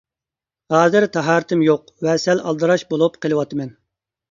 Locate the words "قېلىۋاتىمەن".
3.27-3.75